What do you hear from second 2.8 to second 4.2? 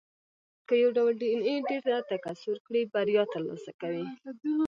بریا ترلاسه کوي.